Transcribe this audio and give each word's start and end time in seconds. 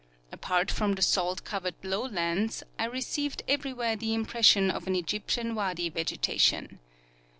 Apart 0.31 0.71
from 0.71 0.93
the 0.95 1.01
salt 1.03 1.43
covered 1.43 1.75
lowlands, 1.83 2.63
I 2.79 2.85
received 2.85 3.43
everywhere 3.47 3.95
the 3.95 4.15
impression 4.15 4.71
of 4.71 4.87
an 4.87 4.95
Egyptian 4.95 5.53
wadi 5.53 5.89
vegetation. 5.91 6.79